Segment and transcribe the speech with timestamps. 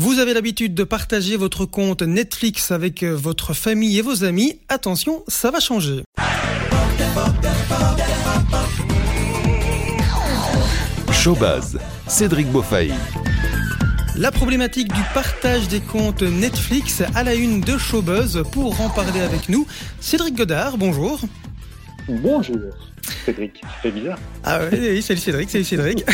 [0.00, 4.58] Vous avez l'habitude de partager votre compte Netflix avec euh, votre famille et vos amis.
[4.70, 6.04] Attention, ça va changer.
[11.12, 12.94] Showbuzz, Cédric Beaufaille.
[14.16, 18.44] La problématique du partage des comptes Netflix à la une de Showbuzz.
[18.52, 19.66] Pour en parler avec nous,
[20.00, 21.20] Cédric Godard, bonjour.
[22.08, 22.72] Bonjour.
[23.24, 24.18] Cédric, c'est bizarre.
[24.44, 26.04] Ah oui, salut Cédric, salut Cédric.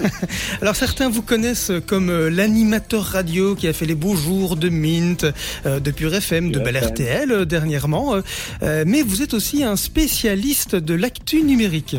[0.62, 4.68] Alors certains vous connaissent comme euh, l'animateur radio qui a fait les beaux jours de
[4.68, 5.26] Mint,
[5.66, 8.16] euh, de Pure FM, de Bel RTL euh, dernièrement,
[8.62, 11.96] mais vous êtes aussi un spécialiste de l'actu numérique,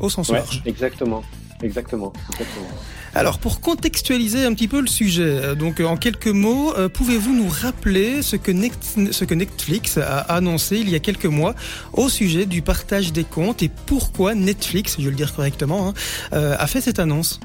[0.00, 0.62] au sens large.
[0.66, 1.22] Exactement,
[1.62, 2.68] exactement, exactement.
[3.16, 7.34] Alors, pour contextualiser un petit peu le sujet, euh, donc en quelques mots, euh, pouvez-vous
[7.34, 11.54] nous rappeler ce que, Netflix a annoncé il y a quelques mois
[11.94, 15.94] au sujet du partage des comptes et pourquoi Netflix, je vais le dire correctement, hein,
[16.34, 17.40] euh, a fait cette annonce?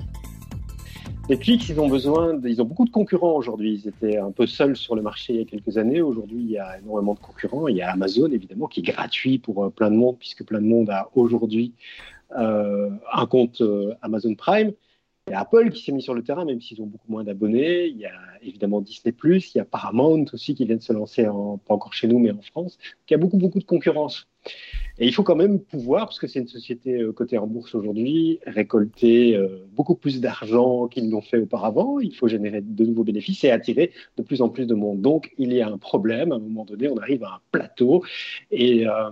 [1.29, 3.81] Netflix, ils ont besoin, ils ont beaucoup de concurrents aujourd'hui.
[3.81, 6.01] Ils étaient un peu seuls sur le marché il y a quelques années.
[6.01, 7.69] Aujourd'hui, il y a énormément de concurrents.
[7.69, 10.67] Il y a Amazon, évidemment, qui est gratuit pour plein de monde, puisque plein de
[10.67, 11.71] monde a aujourd'hui
[12.35, 13.63] un compte
[14.01, 14.73] Amazon Prime.
[15.27, 17.23] Il y a Apple qui s'est mis sur le terrain, même s'ils ont beaucoup moins
[17.23, 17.85] d'abonnés.
[17.85, 21.23] Il y a évidemment Disney+, il y a Paramount aussi qui vient de se lancer,
[21.23, 22.79] pas encore chez nous, mais en France.
[23.07, 24.27] il y a beaucoup, beaucoup de concurrence.
[24.97, 27.75] Et il faut quand même pouvoir, parce que c'est une société euh, cotée en bourse
[27.75, 31.99] aujourd'hui, récolter euh, beaucoup plus d'argent qu'ils l'ont fait auparavant.
[31.99, 35.01] Il faut générer de nouveaux bénéfices et attirer de plus en plus de monde.
[35.01, 36.31] Donc, il y a un problème.
[36.31, 38.03] À un moment donné, on arrive à un plateau.
[38.51, 39.11] Et, euh,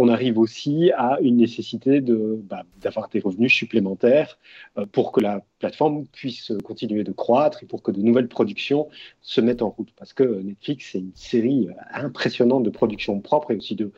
[0.00, 4.38] on arrive aussi à une nécessité bah, d'avoir des revenus supplémentaires
[4.78, 8.88] euh, pour que la plateforme puisse continuer de croître et pour que de nouvelles productions
[9.20, 9.90] se mettent en route.
[9.96, 13.92] Parce que Netflix, c'est une série euh, impressionnante de productions propres et aussi de,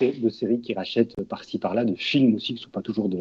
[0.00, 3.18] de, séries qui rachètent par-ci par-là, de films aussi qui ne sont pas toujours de,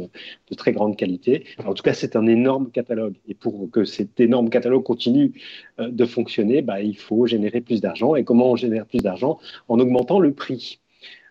[0.57, 1.45] très grande qualité.
[1.65, 3.15] En tout cas, c'est un énorme catalogue.
[3.29, 5.31] Et pour que cet énorme catalogue continue
[5.79, 8.15] euh, de fonctionner, bah, il faut générer plus d'argent.
[8.15, 9.39] Et comment on génère plus d'argent?
[9.69, 10.81] En augmentant le prix.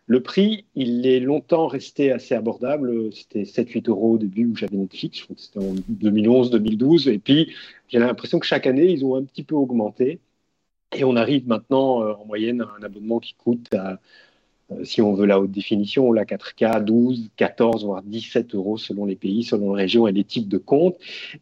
[0.07, 3.13] Le prix, il est longtemps resté assez abordable.
[3.13, 5.19] C'était 7-8 euros au début où j'avais Netflix.
[5.19, 7.09] Je crois que c'était en 2011-2012.
[7.09, 7.55] Et puis,
[7.89, 10.21] j'ai l'impression que chaque année, ils ont un petit peu augmenté.
[10.95, 13.97] Et on arrive maintenant euh, en moyenne à un abonnement qui coûte, euh,
[14.85, 19.17] si on veut la haute définition, la 4K, 12, 14, voire 17 euros selon les
[19.17, 20.97] pays, selon les régions et les types de comptes.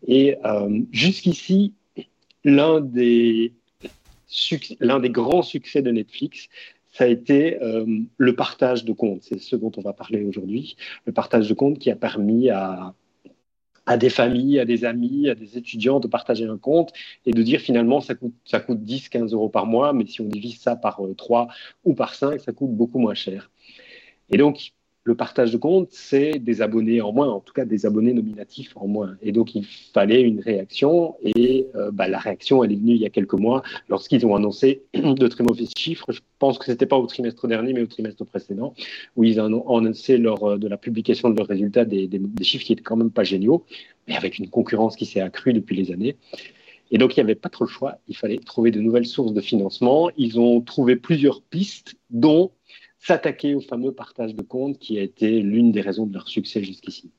[0.06, 1.75] Et euh, jusqu'ici,
[2.44, 3.53] l'un des,
[4.81, 6.48] l'un des grands succès de Netflix,
[6.92, 7.86] ça a été euh,
[8.19, 9.22] le partage de comptes.
[9.22, 10.76] C'est ce dont on va parler aujourd'hui.
[11.06, 12.94] Le partage de comptes qui a permis à,
[13.86, 16.92] à des familles, à des amis, à des étudiants de partager un compte
[17.26, 20.20] et de dire finalement ça coûte, ça coûte 10, 15 euros par mois, mais si
[20.20, 21.47] on divise ça par 3 euh,
[21.84, 23.50] ou par 5, ça coûte beaucoup moins cher.
[24.31, 24.72] Et donc,
[25.04, 28.76] le partage de compte, c'est des abonnés en moins, en tout cas des abonnés nominatifs
[28.76, 29.16] en moins.
[29.20, 31.16] Et donc, il fallait une réaction.
[31.24, 34.36] Et euh, bah, la réaction, elle est venue il y a quelques mois lorsqu'ils ont
[34.36, 36.12] annoncé de très mauvais chiffres.
[36.12, 38.74] Je pense que ce n'était pas au trimestre dernier, mais au trimestre précédent,
[39.16, 42.64] où ils ont annoncé lors euh, de la publication de leurs résultats des, des, chiffres
[42.64, 43.64] qui étaient quand même pas géniaux,
[44.06, 46.16] mais avec une concurrence qui s'est accrue depuis les années.
[46.92, 47.98] Et donc, il n'y avait pas trop le choix.
[48.06, 50.10] Il fallait trouver de nouvelles sources de financement.
[50.16, 52.52] Ils ont trouvé plusieurs pistes, dont
[53.04, 56.62] s'attaquer au fameux partage de comptes qui a été l'une des raisons de leur succès
[56.62, 57.10] jusqu'ici.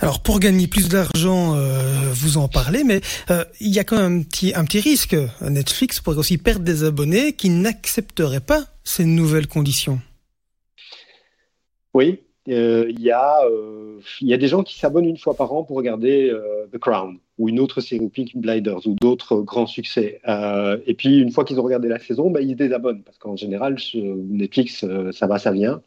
[0.00, 3.96] Alors pour gagner plus d'argent, euh, vous en parlez, mais euh, il y a quand
[3.96, 5.16] même un petit, un petit risque.
[5.40, 10.00] Netflix pourrait aussi perdre des abonnés qui n'accepteraient pas ces nouvelles conditions.
[11.94, 15.64] Oui, euh, il y, euh, y, a des gens qui s'abonnent une fois par an
[15.64, 16.32] pour regarder
[16.72, 20.20] The Crown ou une autre série, Pink Blinders ou d'autres grands succès.
[20.86, 23.76] et puis, une fois qu'ils ont regardé la saison, bah, ils désabonnent parce qu'en général,
[23.94, 25.82] Netflix, ça va, ça vient.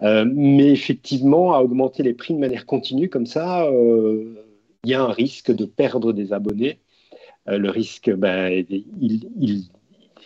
[0.00, 5.12] mais effectivement, à augmenter les prix de manière continue comme ça, il y a un
[5.12, 6.78] risque de perdre des abonnés.
[7.46, 9.68] le risque, ben, il, il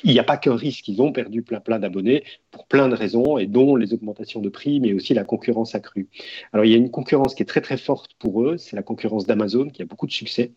[0.04, 2.94] il n'y a pas qu'un risque, ils ont perdu plein, plein d'abonnés pour plein de
[2.94, 6.09] raisons, et dont les augmentations de prix, mais aussi la concurrence accrue.
[6.53, 8.82] Alors il y a une concurrence qui est très très forte pour eux, c'est la
[8.82, 10.53] concurrence d'Amazon, qui a beaucoup de succès.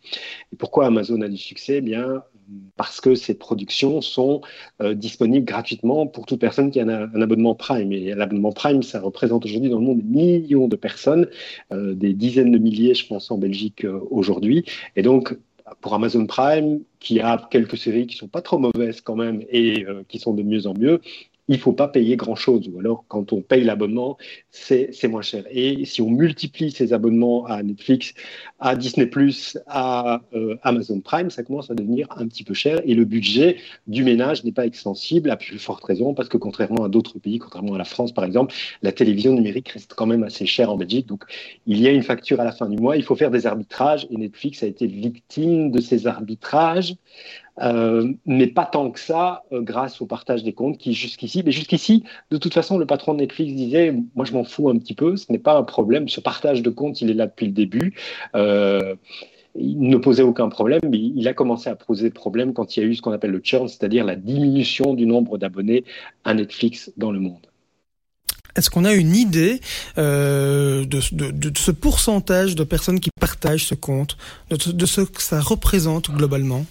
[0.52, 1.78] Et pourquoi Amazon a du succès?
[1.78, 2.22] Eh bien,
[2.76, 4.40] parce que ces productions sont
[4.80, 7.92] euh, disponibles gratuitement pour toute personne qui a un, abonnement Prime.
[7.92, 11.28] Et l'abonnement Prime, ça représente aujourd'hui dans le monde des millions de personnes,
[11.72, 14.64] euh, des dizaines de milliers, je pense, en Belgique euh, aujourd'hui.
[14.96, 15.36] Et donc,
[15.80, 19.84] pour Amazon Prime, qui a quelques séries qui sont pas trop mauvaises quand même et
[19.86, 21.00] euh, qui sont de mieux en mieux,
[21.52, 22.68] il faut pas payer grand-chose.
[22.72, 24.16] Ou alors, quand on paye l'abonnement,
[24.50, 25.44] c'est moins cher.
[25.50, 28.14] Et si on multiplie ces abonnements à Netflix,
[28.58, 29.10] à Disney+,
[29.66, 32.80] à euh, Amazon Prime, ça commence à devenir un petit peu cher.
[32.84, 36.84] Et le budget du ménage n'est pas extensible, à plus forte raison, parce que contrairement
[36.84, 40.22] à d'autres pays, contrairement à la France par exemple, la télévision numérique reste quand même
[40.22, 41.06] assez chère en Belgique.
[41.06, 41.24] Donc,
[41.66, 42.96] il y a une facture à la fin du mois.
[42.96, 44.06] Il faut faire des arbitrages.
[44.10, 46.94] Et Netflix a été victime de ces arbitrages
[47.60, 52.04] euh, mais pas tant que ça grâce au partage des comptes qui jusqu'ici, mais jusqu'ici,
[52.30, 55.16] de toute façon, le patron de Netflix disait, moi je m'en fous un petit peu,
[55.16, 57.94] ce n'est pas un problème, ce partage de comptes, il est là depuis le début.
[58.34, 62.82] il ne posait aucun problème, mais il a commencé à poser problème quand il y
[62.82, 65.84] a eu ce qu'on appelle le churn, c'est-à-dire la diminution du nombre d'abonnés
[66.24, 67.46] à Netflix dans le monde.
[68.54, 69.60] Est-ce qu'on a une idée
[69.98, 74.16] euh, de, ce pourcentage de personnes qui partagent ce compte,
[74.50, 76.66] de ce que ça représente globalement?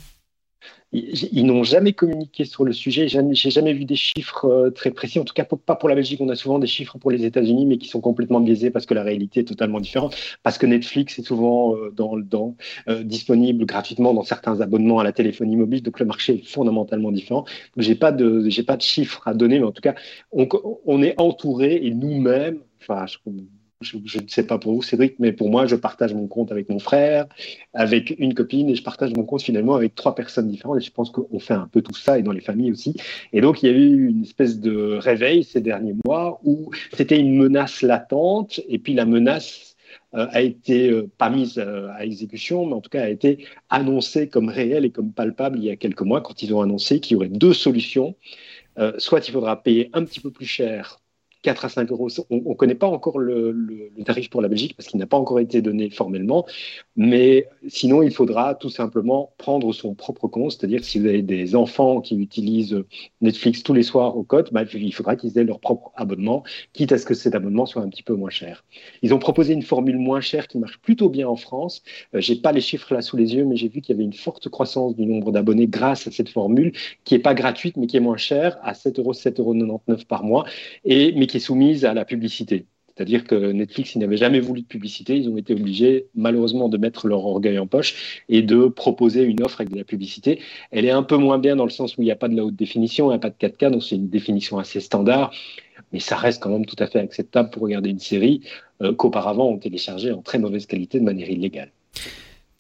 [0.93, 3.07] Ils, n'ont jamais communiqué sur le sujet.
[3.07, 5.19] J'ai jamais vu des chiffres euh, très précis.
[5.19, 6.19] En tout cas, pas pour la Belgique.
[6.21, 8.93] On a souvent des chiffres pour les États-Unis, mais qui sont complètement biaisés parce que
[8.93, 10.15] la réalité est totalement différente.
[10.43, 12.55] Parce que Netflix est souvent euh, dans, dans
[12.89, 15.81] euh, disponible gratuitement dans certains abonnements à la téléphonie mobile.
[15.81, 17.45] Donc le marché est fondamentalement différent.
[17.77, 19.95] J'ai pas de, j'ai pas de chiffres à donner, mais en tout cas,
[20.33, 22.59] on, est entouré et nous-mêmes.
[22.81, 23.17] Enfin, je,
[23.81, 26.69] je, ne sais pas pour vous, Cédric, mais pour moi, je partage mon compte avec
[26.69, 27.25] mon frère,
[27.73, 30.77] avec une copine, et je partage mon compte finalement avec trois personnes différentes.
[30.77, 32.95] Et je pense qu'on fait un peu tout ça, et dans les familles aussi.
[33.33, 37.19] Et donc, il y a eu une espèce de réveil ces derniers mois où c'était
[37.19, 39.71] une menace latente, et puis la menace
[40.13, 43.45] euh, a été euh, pas mise euh, à exécution, mais en tout cas a été
[43.69, 46.99] annoncée comme réelle et comme palpable il y a quelques mois quand ils ont annoncé
[46.99, 48.15] qu'il y aurait deux solutions.
[48.97, 50.99] soit il faudra payer un petit peu plus cher
[51.41, 52.09] 4 à 5 euros.
[52.29, 55.39] On ne connaît pas encore le, tarif pour la Belgique parce qu'il n'a pas encore
[55.39, 56.45] été donné formellement.
[56.97, 60.51] Mais sinon, il faudra tout simplement prendre son propre compte.
[60.51, 62.83] C'est-à-dire, si vous avez des enfants qui utilisent
[63.21, 66.43] Netflix tous les soirs au code, bah, il faudra qu'ils aient leur propre abonnement,
[66.73, 68.65] quitte à ce que cet abonnement soit un petit peu moins cher.
[69.01, 71.81] Ils ont proposé une formule moins chère qui marche plutôt bien en France.
[72.13, 74.05] Euh, j'ai pas les chiffres là sous les yeux, mais j'ai vu qu'il y avait
[74.05, 76.73] une forte croissance du nombre d'abonnés grâce à cette formule
[77.05, 80.23] qui est pas gratuite, mais qui est moins chère, à 7 euros, 7,99 euros par
[80.23, 80.45] mois,
[80.83, 82.65] et, mais qui est soumise à la publicité.
[83.01, 86.77] C'est-à-dire que Netflix, ils n'avaient jamais voulu de publicité, ils ont été obligés malheureusement de
[86.77, 90.39] mettre leur orgueil en poche et de proposer une offre avec de la publicité.
[90.69, 92.35] Elle est un peu moins bien dans le sens où il n'y a pas de
[92.35, 95.33] la haute définition, il n'y a pas de 4K, donc c'est une définition assez standard,
[95.91, 98.41] mais ça reste quand même tout à fait acceptable pour regarder une série
[98.83, 101.71] euh, qu'auparavant on téléchargeait en très mauvaise qualité de manière illégale.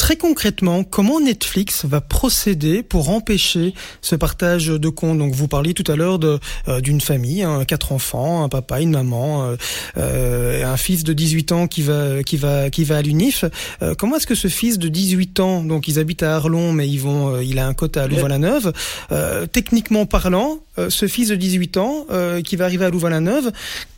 [0.01, 5.75] Très concrètement, comment Netflix va procéder pour empêcher ce partage de comptes Donc vous parliez
[5.75, 6.19] tout à l'heure
[6.67, 9.55] euh, d'une famille, hein, quatre enfants, un papa, une maman, euh,
[9.97, 13.45] euh, un fils de 18 ans qui va qui va qui va à l'UNIF.
[13.99, 16.99] comment est-ce que ce fils de 18 ans, donc ils habitent à Arlon, mais ils
[16.99, 18.73] vont, il a un quota à Louvain-la-Neuve.
[19.51, 22.07] techniquement parlant, ce fils de 18 ans
[22.43, 23.51] qui va arriver à Louvain-la-Neuve,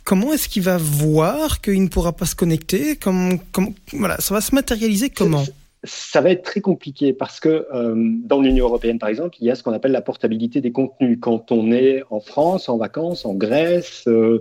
[0.04, 2.96] comment est-ce qu'il va voir qu'il ne pourra pas se connecter?
[2.96, 5.46] Comme, comme voilà, ça va se matérialiser comment?
[5.84, 9.50] Ça va être très compliqué parce que euh, dans l'Union européenne, par exemple, il y
[9.50, 11.18] a ce qu'on appelle la portabilité des contenus.
[11.20, 14.40] Quand on est en France, en vacances, en Grèce euh,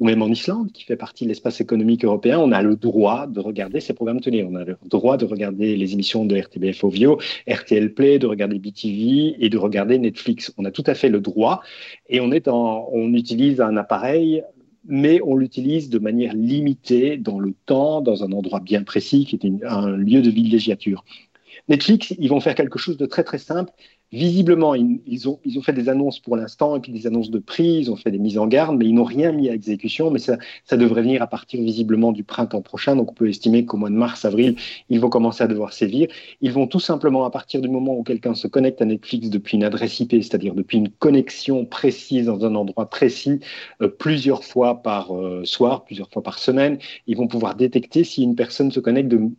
[0.00, 3.26] ou même en Islande, qui fait partie de l'espace économique européen, on a le droit
[3.26, 4.44] de regarder ces programmes télé.
[4.48, 7.18] On a le droit de regarder les émissions de RTBF Ovio,
[7.48, 10.52] RTL Play, de regarder BTV et de regarder Netflix.
[10.58, 11.62] On a tout à fait le droit
[12.08, 14.42] et on, est en, on utilise un appareil
[14.84, 19.36] mais on l'utilise de manière limitée dans le temps, dans un endroit bien précis, qui
[19.36, 21.04] est un lieu de villégiature.
[21.68, 23.72] Netflix, ils vont faire quelque chose de très très simple
[24.12, 27.90] visiblement, ils, ont, fait des annonces pour l'instant, et puis des annonces de prix, ils
[27.90, 30.10] ont fait des mises en garde, mais ils n'ont rien mis à exécution.
[30.10, 32.94] Mais ça, ça devrait venir à partir visiblement du printemps prochain.
[32.94, 34.56] Donc on peut estimer qu'au mois de mars, avril,
[34.90, 36.08] ils vont commencer à devoir sévir.
[36.42, 39.56] Ils vont tout simplement, à partir du moment où quelqu'un se connecte à Netflix depuis
[39.56, 43.40] une adresse IP, c'est-à-dire depuis une connexion précise dans un endroit précis,
[43.80, 48.22] euh, plusieurs fois par euh, soir, plusieurs fois par semaine, ils vont pouvoir détecter si
[48.22, 49.30] une personne se connecte de,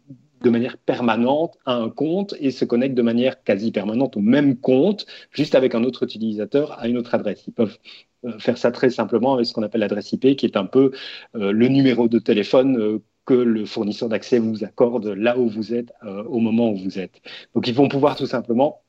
[0.43, 4.57] de manière permanente à un compte et se connectent de manière quasi permanente au même
[4.57, 7.45] compte, juste avec un autre utilisateur à une autre adresse.
[7.47, 7.77] Ils peuvent
[8.25, 10.91] euh, faire ça très simplement avec ce qu'on appelle l'adresse IP, qui est un peu
[11.35, 15.73] euh, le numéro de téléphone euh, que le fournisseur d'accès vous accorde là où vous
[15.73, 15.93] êtes,
[16.27, 17.21] au moment où vous êtes.
[17.55, 18.81] Donc ils vont pouvoir tout simplement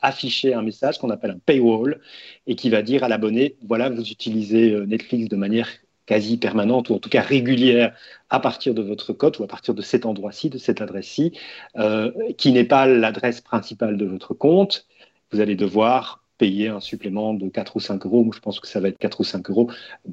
[0.00, 2.00] afficher un message qu'on appelle un paywall
[2.46, 5.68] et qui va dire à l'abonné, voilà, vous utilisez Netflix de manière
[6.08, 7.94] quasi permanente ou en tout cas régulière
[8.30, 11.32] à partir de votre code ou à partir de cet endroit-ci, de cette adresse-ci,
[11.76, 14.86] euh, qui n'est pas l'adresse principale de votre compte,
[15.30, 18.80] vous allez devoir payer un supplément de 4 ou 5 euros, je pense que ça
[18.80, 19.70] va être 4 ou 5 euros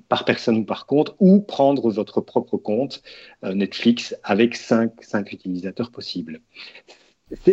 [0.10, 3.02] par personne ou par compte, ou prendre votre propre compte
[3.46, 6.42] euh, Netflix avec 5, 5 utilisateurs possibles.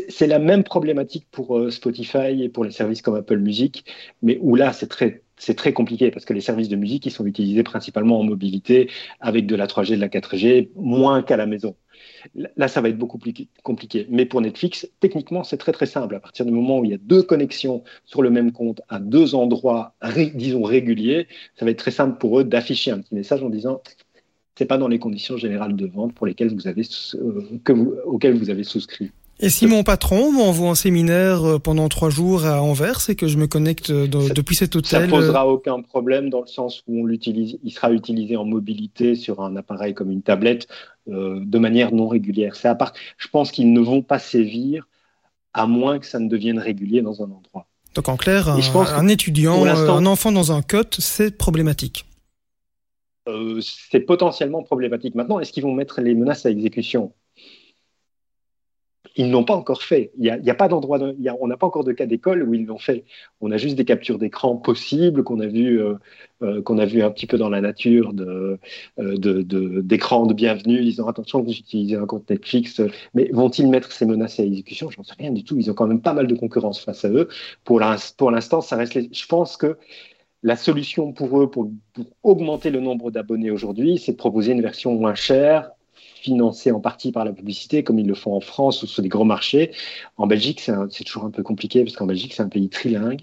[0.08, 3.84] C'est la même problématique pour euh, Spotify et pour les services comme Apple Music,
[4.20, 7.26] mais où là, c'est très c'est très compliqué parce que les services de musique, sont
[7.26, 8.88] utilisés principalement en mobilité
[9.20, 11.74] avec de la 3G, de la 4G, moins qu'à la maison.
[12.34, 13.34] Là, ça va être beaucoup plus
[13.64, 14.06] compliqué.
[14.08, 16.14] Mais pour Netflix, techniquement, c'est très très simple.
[16.14, 19.00] À partir du moment où il y a deux connexions sur le même compte à
[19.00, 19.94] deux endroits,
[20.34, 23.82] disons réguliers, ça va être très simple pour eux d'afficher un petit message en disant
[24.56, 26.82] c'est pas dans les conditions générales de vente pour lesquelles vous avez,
[27.14, 29.10] euh, auxquelles vous avez souscrit.
[29.42, 33.26] Et si mon patron m'envoie en séminaire euh, pendant trois jours à Anvers et que
[33.26, 37.04] je me connecte depuis cet hôtel, ça posera aucun problème dans le sens où on
[37.04, 40.68] l'utilise, il sera utilisé en mobilité sur un appareil comme une tablette
[41.08, 42.54] de manière non régulière.
[42.54, 44.86] C'est à part, je pense qu'ils ne vont pas sévir
[45.52, 47.66] à moins que ça ne devienne régulier dans un endroit.
[47.94, 52.06] Donc en clair, un, étudiant, un enfant dans un cote, c'est problématique.
[53.28, 55.14] Euh, c'est potentiellement problématique.
[55.14, 57.12] Maintenant, est-ce qu'ils vont mettre les menaces à exécution?
[59.16, 60.10] Ils n'ont pas encore fait.
[60.18, 60.98] Il n'y a, pas d'endroit,
[61.40, 63.04] on n'a pas encore de cas d'école où ils l'ont fait.
[63.40, 65.94] On a juste des captures d'écran possibles qu'on a vu, euh,
[66.42, 68.58] euh, qu'on a vu un petit peu dans la nature de,
[68.98, 72.80] d'écrans de, bienvenue, disant attention, vous utilisez un compte Netflix.
[73.14, 74.90] Mais vont-ils mettre ces menaces à exécution?
[74.90, 75.56] J'en sais rien du tout.
[75.58, 77.28] Ils ont quand même pas mal de concurrence face à eux.
[77.64, 78.98] Pour l'instant, ça reste.
[79.12, 79.76] Je pense que
[80.42, 81.70] la solution pour eux, pour,
[82.22, 85.70] augmenter le nombre d'abonnés aujourd'hui, c'est de proposer une version moins chère,
[86.22, 89.08] financée en partie par la publicité, comme ils le font en France ou sur des
[89.08, 89.72] gros marchés.
[90.16, 93.22] En Belgique, c'est toujours un peu compliqué, parce qu'en Belgique, c'est un pays trilingue.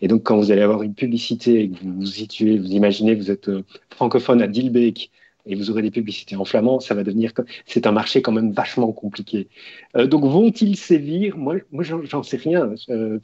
[0.00, 3.14] Et donc, quand vous allez avoir une publicité et que vous vous situez, vous imaginez,
[3.14, 5.10] vous êtes euh, francophone à Dilbeek,
[5.46, 7.32] et vous aurez des publicités en flamand, ça va devenir.
[7.66, 9.48] C'est un marché quand même vachement compliqué.
[9.96, 11.36] Euh, donc, vont-ils sévir?
[11.36, 12.74] Moi, moi j'en sais rien.
[12.90, 13.18] Euh,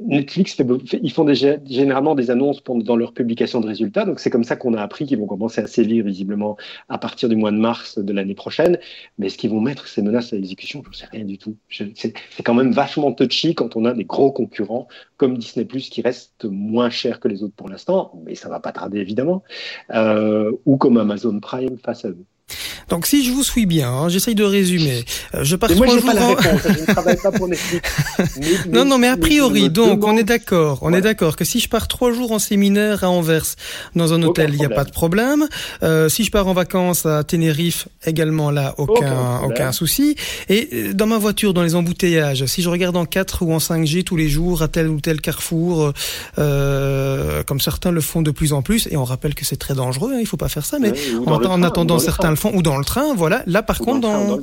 [0.00, 0.56] Netflix,
[1.02, 4.04] ils font généralement des annonces dans leur publication de résultats.
[4.04, 6.56] Donc, c'est comme ça qu'on a appris qu'ils vont commencer à sévir visiblement
[6.88, 8.78] à partir du mois de mars de l'année prochaine.
[9.18, 11.56] Mais est-ce qu'ils vont mettre ces menaces à exécution Je ne sais rien du tout.
[11.70, 12.14] C'est
[12.44, 16.90] quand même vachement touchy quand on a des gros concurrents comme Disney qui restent moins
[16.90, 19.42] chers que les autres pour l'instant, mais ça ne va pas tarder évidemment,
[19.90, 22.24] euh, ou comme Amazon Prime face à eux.
[22.88, 25.04] Donc si je vous suis bien, hein, j'essaye de résumer.
[25.34, 26.06] Euh, je pars moi, trois jours.
[26.06, 27.90] Pas la réponse, je ne travaille pas pour Netflix.
[28.72, 31.68] non, non, mais a priori, donc on est d'accord, on est d'accord que si je
[31.68, 33.44] pars trois jours en séminaire à Anvers
[33.94, 35.46] dans un hôtel, il n'y a pas de problème.
[35.82, 40.16] Euh, si je pars en vacances à Tenerife, également là, aucun, aucun, souci.
[40.48, 43.58] Et euh, dans ma voiture, dans les embouteillages, si je regarde en 4 ou en
[43.58, 45.92] 5G tous les jours à tel ou tel carrefour,
[46.38, 49.74] euh, comme certains le font de plus en plus, et on rappelle que c'est très
[49.74, 50.92] dangereux, hein, il faut pas faire ça, mais
[51.26, 53.42] en, attendant certains ou dans le train, voilà.
[53.46, 54.38] Là, par contre, dans...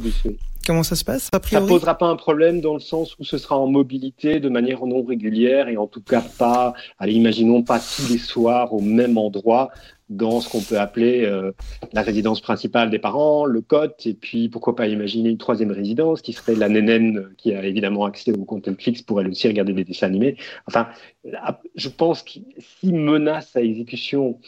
[0.65, 1.29] Comment ça se passe?
[1.31, 4.49] Ça ne posera pas un problème dans le sens où ce sera en mobilité de
[4.49, 8.81] manière non régulière et en tout cas pas, allez, imaginons pas tous les soirs au
[8.81, 9.69] même endroit
[10.09, 11.51] dans ce qu'on peut appeler euh,
[11.93, 16.21] la résidence principale des parents, le cote, et puis pourquoi pas imaginer une troisième résidence
[16.21, 19.73] qui serait la nénène qui a évidemment accès au compte Netflix pour elle aussi regarder
[19.73, 20.37] des dessins animés.
[20.67, 20.87] Enfin,
[21.75, 24.39] je pense que si menace à exécution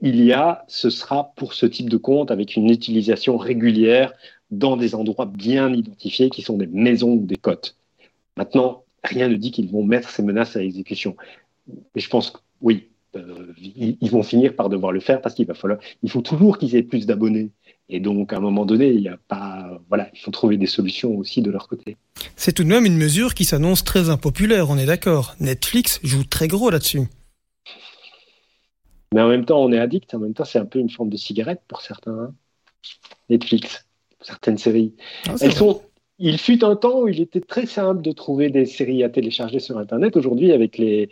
[0.00, 4.12] il y a, ce sera pour ce type de compte avec une utilisation régulière
[4.50, 7.76] dans des endroits bien identifiés qui sont des maisons ou des côtes.
[8.36, 11.16] Maintenant, rien ne dit qu'ils vont mettre ces menaces à exécution.
[11.94, 15.46] Mais je pense que oui, euh, ils, vont finir par devoir le faire parce qu'il
[15.46, 17.50] va falloir, il faut toujours qu'ils aient plus d'abonnés.
[17.88, 20.66] Et donc, à un moment donné, il y a pas, voilà, il faut trouver des
[20.66, 21.96] solutions aussi de leur côté.
[22.36, 25.34] C'est tout de même une mesure qui s'annonce très impopulaire, on est d'accord.
[25.40, 27.02] Netflix joue très gros là-dessus.
[29.12, 30.14] Mais en même temps, on est addict.
[30.14, 32.12] En même temps, c'est un peu une forme de cigarette pour certains.
[32.12, 32.34] Hein.
[33.30, 33.86] Netflix,
[34.20, 34.94] certaines séries.
[35.28, 35.82] Ah, Elles sont.
[36.18, 39.58] Il fut un temps où il était très simple de trouver des séries à télécharger
[39.58, 40.16] sur Internet.
[40.16, 41.10] Aujourd'hui, avec les,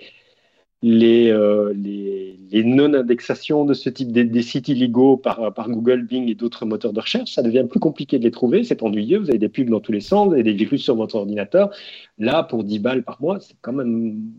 [0.83, 6.35] les, euh, les, non-indexations de ce type des, sites illégaux par, par Google, Bing et
[6.35, 9.38] d'autres moteurs de recherche, ça devient plus compliqué de les trouver, c'est ennuyeux, vous avez
[9.38, 11.71] des pubs dans tous les sens, vous avez des virus sur votre ordinateur.
[12.19, 14.33] Là, pour 10 balles par mois, c'est quand même,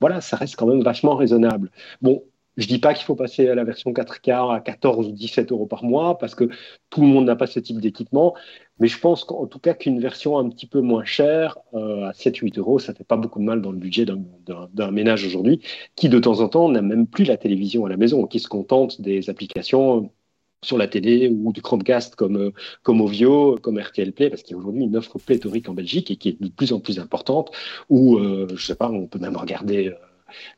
[0.00, 1.70] voilà, ça reste quand même vachement raisonnable.
[2.00, 2.22] Bon,
[2.58, 5.66] je dis pas qu'il faut passer à la version 4K à 14 ou 17 euros
[5.66, 6.48] par mois parce que
[6.90, 8.34] tout le monde n'a pas ce type d'équipement.
[8.80, 12.12] Mais je pense qu'en tout cas qu'une version un petit peu moins chère, euh, à
[12.12, 15.60] 7-8 euros, ça fait pas beaucoup de mal dans le budget d'un ménage aujourd'hui,
[15.94, 18.48] qui de temps en temps n'a même plus la télévision à la maison, qui se
[18.48, 20.10] contente des applications
[20.64, 22.50] sur la télé ou du Chromecast comme, euh,
[22.82, 26.10] comme Ovio, comme RTL Play, parce qu'il y a aujourd'hui une offre pléthorique en Belgique
[26.10, 27.52] et qui est de plus en plus importante,
[27.88, 29.92] où, euh, je sais pas, on peut même regarder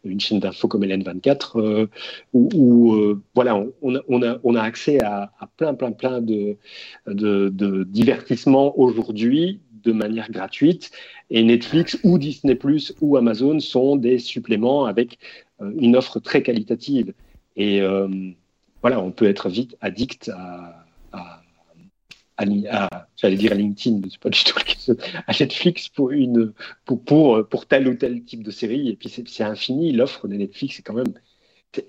[0.04, 1.86] une chaîne d'info comme LN24, euh,
[2.32, 6.56] où, euh, voilà, on, a, on, a, accès à, plein, plein, plein de,
[7.06, 10.90] de, divertissements aujourd'hui de manière gratuite.
[11.30, 15.18] Et Netflix ou Disney Plus ou Amazon sont des suppléments avec
[15.62, 17.14] euh, une offre très qualitative.
[17.56, 17.82] Et
[18.80, 20.79] voilà, on peut être vite addict à,
[22.70, 24.58] à, j'allais dire à LinkedIn, mais c'est pas du tout
[25.26, 26.52] à Netflix pour une
[26.84, 30.36] pour, pour, pour tel ou tel type de série et puis c'est infini l'offre de
[30.36, 31.12] Netflix c'est quand même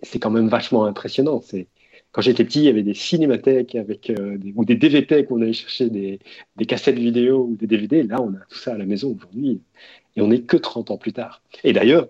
[0.03, 1.67] c'est quand même vachement impressionnant c'est
[2.11, 5.41] quand j'étais petit, il y avait des cinémathèques avec euh, ou des DVT où on
[5.41, 6.19] allait chercher des,
[6.57, 8.03] des, cassettes vidéo ou des DVD.
[8.03, 9.61] Là, on a tout ça à la maison aujourd'hui
[10.15, 11.41] et on n'est que 30 ans plus tard.
[11.63, 12.09] Et d'ailleurs,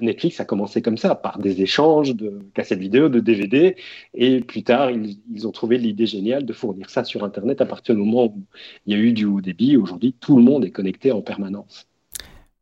[0.00, 3.76] Netflix a commencé comme ça, par des échanges de cassettes vidéo, de DVD,
[4.14, 7.94] et plus tard, ils, ont trouvé l'idée géniale de fournir ça sur Internet à partir
[7.94, 8.42] du moment où
[8.86, 9.76] il y a eu du haut débit.
[9.76, 11.86] Aujourd'hui, tout le monde est connecté en permanence.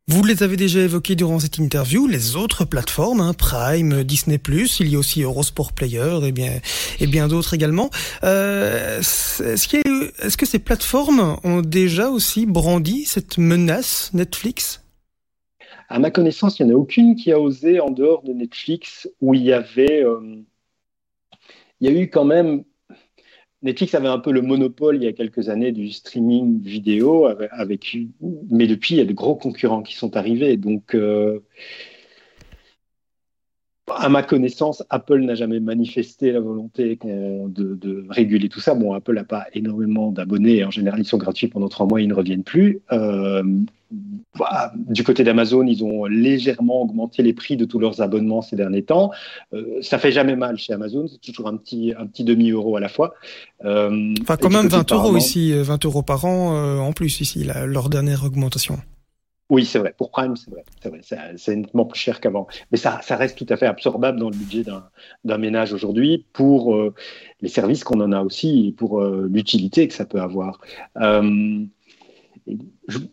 [0.09, 4.41] Vous les avez déjà évoqués durant cette interview, les autres plateformes, hein, Prime, Disney+,
[4.81, 6.59] il y a aussi Eurosport Player et bien,
[6.99, 7.89] et bien d'autres également.
[8.25, 14.83] Euh, est-ce que ces plateformes ont déjà aussi brandi cette menace Netflix?
[15.93, 19.11] À ma connaissance, il n'y en a aucune qui a osé en dehors de Netflix
[19.21, 20.03] où il y avait...
[20.03, 20.43] Euh,
[21.81, 22.65] il y a eu quand même
[23.61, 27.97] Netflix avait un peu le monopole il y a quelques années du streaming vidéo, avec,
[28.51, 30.57] mais depuis, il y a de gros concurrents qui sont arrivés.
[30.57, 31.41] Donc, euh,
[33.89, 38.75] à ma connaissance, Apple n'a jamais manifesté la volonté de, réguler tout ça.
[38.75, 40.65] Bon, Apple n'a pas énormément d'abonnés.
[40.65, 42.81] En général, ils sont gratuits pendant trois mois, ils ne reviennent plus.
[42.93, 43.43] Euh,
[44.39, 48.57] bah, du côté d'Amazon, ils ont légèrement augmenté les prix de tous leurs abonnements ces
[48.57, 49.11] derniers temps.
[49.53, 52.81] Euh, ça fait jamais mal chez Amazon, c'est toujours un petit, un petit demi-euro à
[52.81, 53.15] la fois.
[53.65, 57.89] Euh, enfin, quand même 20 euros ici, 20 euros par an en plus ici, leur
[57.89, 58.79] dernière augmentation.
[59.53, 59.95] Oui, c'est vrai.
[59.95, 61.03] Pour Prime, c'est vrai.
[61.37, 62.47] C'est nettement plus cher qu'avant.
[62.71, 64.65] Mais ça, ça, reste tout à fait absorbable dans le budget
[65.25, 66.95] d'un ménage aujourd'hui pour euh,
[67.43, 70.59] les services qu'on en a aussi et pour euh, l'utilité que ça peut avoir.
[70.97, 71.67] Euh,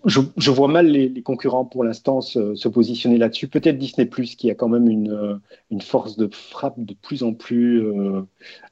[0.06, 3.48] je, vois mal les, concurrents pour l'instant se, positionner là-dessus.
[3.48, 7.34] Peut-être Disney Plus qui a quand même une, une, force de frappe de plus en
[7.34, 7.84] plus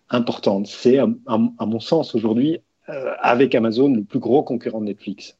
[0.09, 0.67] importante.
[0.67, 5.36] C'est, à, à, mon sens, aujourd'hui, avec Amazon, le plus gros concurrent de Netflix.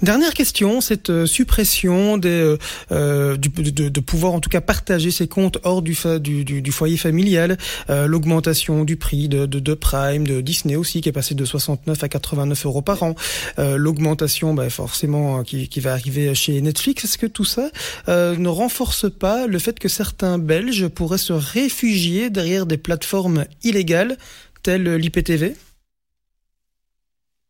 [0.00, 2.56] Dernière question, cette euh, suppression euh,
[2.92, 7.56] euh, de, pouvoir en tout cas partager ses comptes hors du, du, foyer familial,
[7.88, 12.02] l'augmentation du prix de, de, de, Prime, de Disney aussi qui est passé de 69
[12.02, 13.14] à 89 euros par an,
[13.58, 17.04] l'augmentation bah, forcément qui, qui, va arriver chez Netflix.
[17.04, 17.70] Est-ce que tout ça
[18.06, 24.16] ne renforce pas le fait que certains Belges pourraient se réfugier derrière des plateformes illégales
[24.62, 25.54] telles l'IPTV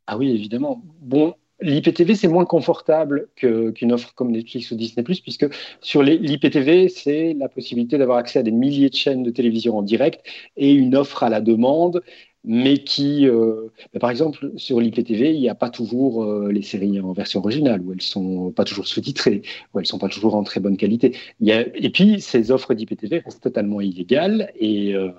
[0.06, 0.82] Ah oui, évidemment.
[1.00, 5.46] Bon, L'IPTV, c'est moins confortable qu'une offre comme Netflix ou Disney+, puisque
[5.80, 9.82] sur l'IPTV, c'est la possibilité d'avoir accès à des milliers de chaînes de télévision en
[9.82, 10.24] direct
[10.56, 12.02] et une offre à la demande,
[12.44, 16.62] mais qui, euh, bah, par exemple, sur l'IPTV, il n'y a pas toujours euh, les
[16.62, 19.42] séries en version originale, où elles sont pas toujours sous-titrées,
[19.74, 21.16] où elles sont pas toujours en très bonne qualité.
[21.40, 25.10] Y a, et puis, ces offres d'IPTV restent totalement illégales et euh,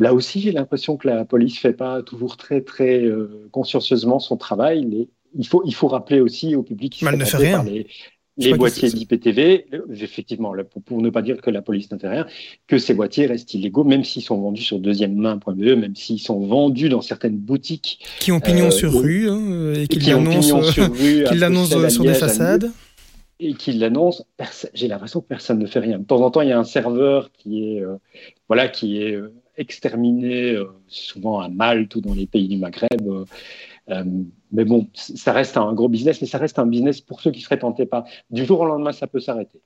[0.00, 4.36] Là aussi, j'ai l'impression que la police fait pas toujours très très euh, consciencieusement son
[4.36, 5.08] travail.
[5.34, 7.64] Il faut il faut rappeler aussi au public qui ne fait rien.
[7.64, 7.86] les,
[8.36, 9.66] les boîtiers d'IPTV,
[10.00, 10.52] effectivement,
[10.84, 12.26] pour, ne pas dire que la police ne fait rien,
[12.66, 16.40] que ces boîtiers restent illégaux, même s'ils sont vendus sur deuxième main.be, même s'ils sont
[16.40, 18.04] vendus dans certaines boutiques.
[18.20, 22.70] Qui ont pignon sur euh, rue hein, et qui l'annoncent sur, sur des façades
[23.38, 24.24] et qui l'annonce,
[24.72, 25.98] j'ai l'impression que personne ne fait rien.
[25.98, 27.96] De temps en temps, il y a un serveur qui est, euh,
[28.48, 29.14] voilà, qui est
[29.56, 33.06] exterminé, euh, souvent à Malte ou dans les pays du Maghreb.
[33.06, 33.24] Euh,
[33.88, 34.04] euh,
[34.52, 37.40] mais bon, ça reste un gros business, mais ça reste un business pour ceux qui
[37.40, 38.04] seraient tentés par.
[38.30, 39.60] Du jour au lendemain, ça peut s'arrêter.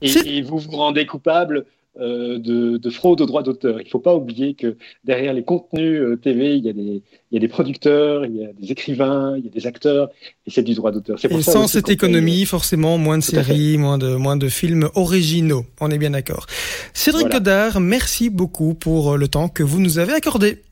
[0.00, 1.66] Et, vous vous rendez coupable
[2.00, 3.80] euh, de, fraude aux droits d'auteur.
[3.80, 6.80] Il ne faut pas oublier que derrière les contenus euh, TV, il y, a des,
[6.82, 7.02] il
[7.32, 10.10] y, a des, producteurs, il y a des écrivains, il y a des acteurs,
[10.46, 11.18] et c'est du droit d'auteur.
[11.24, 15.66] Et sans cette économie, forcément, moins de séries, moins de, moins de films originaux.
[15.80, 16.46] On est bien d'accord.
[16.94, 20.62] Cédric Godard, merci beaucoup pour euh, le temps que vous nous avez accordé.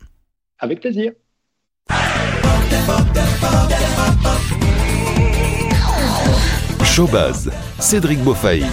[0.58, 1.12] Avec plaisir.
[6.84, 8.66] Showbaz, Cédric Beaufaille.